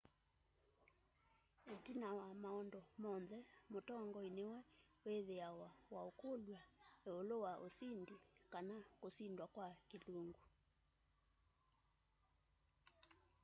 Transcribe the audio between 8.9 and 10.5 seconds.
kusindwa kwa kilungu